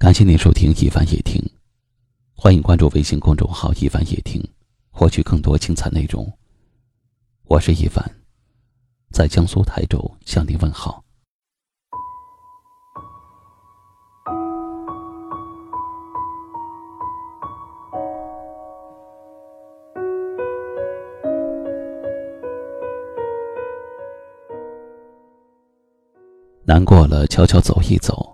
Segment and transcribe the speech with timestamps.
[0.00, 1.38] 感谢您收听一凡夜听，
[2.34, 4.42] 欢迎关注微信公众号一凡夜听，
[4.90, 6.26] 获取更多精彩内容。
[7.44, 8.02] 我是一凡，
[9.12, 11.04] 在江苏台州向您问好。
[26.64, 28.29] 难过了，悄悄走一走。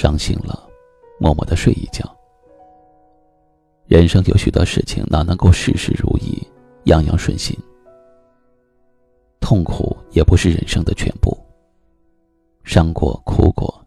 [0.00, 0.66] 伤心了，
[1.18, 2.02] 默默的睡一觉。
[3.86, 6.42] 人生有许多事情，哪能够事事如意，
[6.84, 7.54] 样样顺心？
[9.40, 11.36] 痛苦也不是人生的全部。
[12.64, 13.86] 伤过、哭过，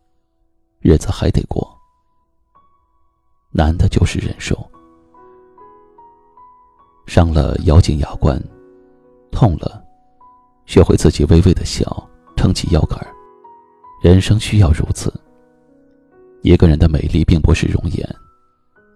[0.82, 1.68] 日子还得过。
[3.50, 4.56] 难的就是忍受。
[7.08, 8.38] 伤了，咬紧牙关；
[9.32, 9.84] 痛了，
[10.68, 12.08] 学会自己微微的笑，
[12.38, 13.00] 撑起腰杆
[14.04, 15.12] 人生需要如此。
[16.44, 18.16] 一个人的美丽并不是容颜，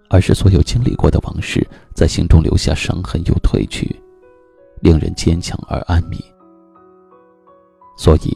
[0.10, 3.96] 而是所有经历过的往事在心中留下伤痕又褪去，
[4.82, 6.20] 令人坚强而安谧。
[7.98, 8.36] 所以，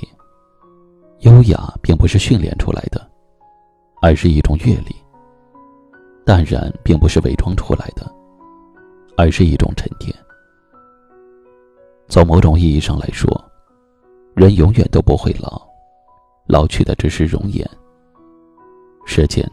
[1.19, 3.05] 优雅并不是训练出来的，
[4.01, 4.95] 而是一种阅历；
[6.25, 8.09] 淡然并不是伪装出来的，
[9.17, 10.15] 而是一种沉淀。
[12.07, 13.29] 从某种意义上来说，
[14.35, 15.61] 人永远都不会老，
[16.47, 17.69] 老去的只是容颜。
[19.13, 19.45] 时间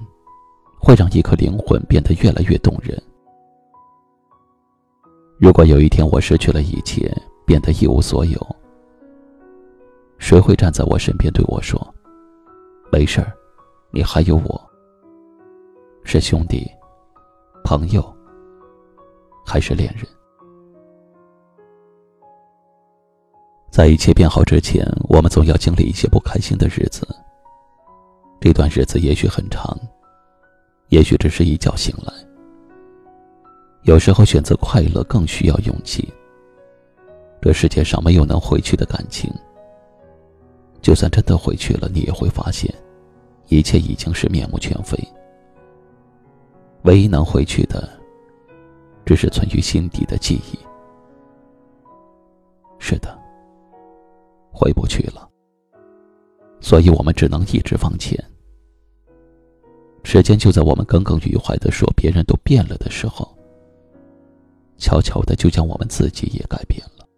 [0.78, 2.96] 会让一颗灵魂变得越来越动人。
[5.36, 7.12] 如果有一天我失去了一切，
[7.44, 8.56] 变得一无所有，
[10.18, 11.76] 谁会站在我身边对我说
[12.92, 13.32] ：“没事儿，
[13.90, 14.70] 你还有我。”
[16.06, 16.64] 是兄弟、
[17.64, 18.14] 朋友，
[19.44, 20.06] 还是恋人？
[23.72, 27.04] 在一切变好之前，我们总要经历一些不开心的日子。
[28.40, 29.76] 这段日子也许很长，
[30.88, 32.12] 也许只是一觉醒来。
[33.82, 36.08] 有时候选择快乐更需要勇气。
[37.40, 39.32] 这世界上没有能回去的感情，
[40.82, 42.72] 就算真的回去了，你也会发现，
[43.46, 44.96] 一切已经是面目全非。
[46.82, 47.88] 唯一能回去的，
[49.04, 50.58] 只是存于心底的记忆。
[52.78, 53.16] 是的，
[54.52, 55.27] 回不去了。
[56.68, 58.22] 所以我们只能一直往前。
[60.04, 63.26] 时间就在我们耿耿于怀的说别人都变了的时候，
[64.76, 67.08] 悄悄的就将我们自己也改变了。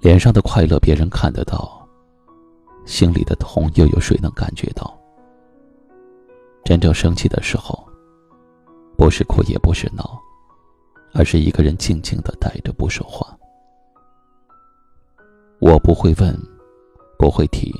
[0.00, 1.86] 脸上的快乐别人看得到，
[2.86, 4.98] 心里的痛又有谁能感觉到？
[6.64, 7.86] 真正生气的时候，
[8.96, 10.18] 不是哭也不是闹，
[11.12, 13.38] 而是一个人静静的待着不说话。
[15.58, 16.53] 我不会问。
[17.24, 17.74] 不会提，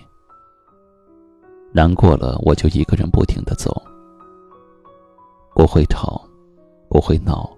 [1.71, 3.71] 难过了我就一个人不停的走。
[5.55, 6.27] 不会吵，
[6.89, 7.55] 不会闹。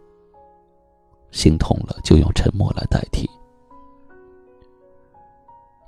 [1.30, 3.30] 心痛了就用沉默来代替。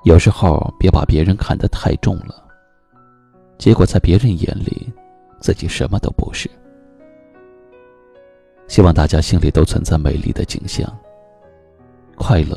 [0.05, 2.47] 有时候别把别人看得太重了，
[3.59, 4.89] 结果在别人眼里，
[5.41, 6.49] 自己什么都不是。
[8.69, 10.89] 希望大家心里都存在美丽的景象。
[12.15, 12.57] 快乐，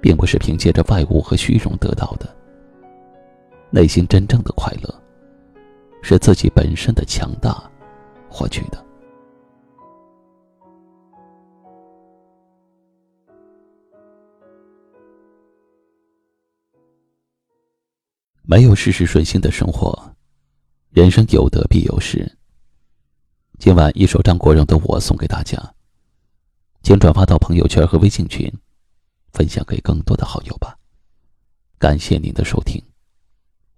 [0.00, 2.28] 并不是凭借着外物和虚荣得到的。
[3.74, 5.02] 内心真正的快乐，
[6.02, 7.70] 是自己本身的强大
[8.28, 8.84] 获取的。
[18.42, 20.14] 没有事事顺心的生活，
[20.90, 22.30] 人生有得必有失。
[23.58, 25.56] 今晚一首张国荣的《我》送给大家，
[26.82, 28.52] 请转发到朋友圈和微信群，
[29.32, 30.76] 分享给更多的好友吧。
[31.78, 32.91] 感谢您的收听。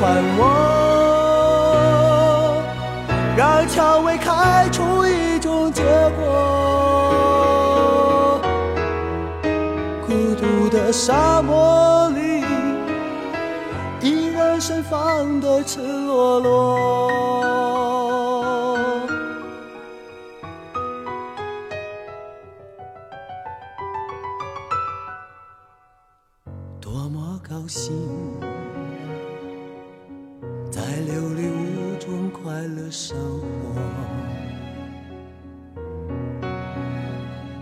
[0.00, 0.42] 喜欢我，
[3.36, 5.82] 让蔷薇开出一种结
[6.16, 6.24] 果。
[10.06, 12.40] 孤独的沙漠里。
[14.00, 17.10] 依然盛放的赤裸裸，
[26.80, 27.92] 多么高兴，
[32.60, 33.74] 快乐生活，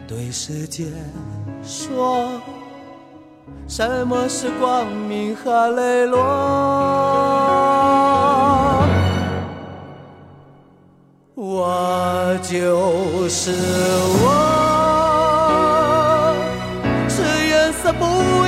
[0.08, 0.86] 对世界
[1.62, 2.42] 说。
[3.68, 6.18] 什么是光明和磊落？
[11.36, 13.52] 我就是
[14.24, 14.34] 我，
[17.08, 18.47] 是颜色不